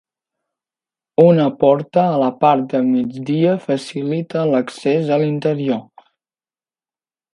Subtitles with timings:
[1.23, 6.09] Una porta a la part de migdia facilita l'accés a l'interior.